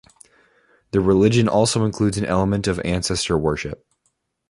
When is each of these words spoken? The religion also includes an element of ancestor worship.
The 0.93 0.99
religion 0.99 1.47
also 1.47 1.85
includes 1.85 2.17
an 2.17 2.25
element 2.25 2.65
of 2.65 2.81
ancestor 2.83 3.37
worship. 3.37 3.85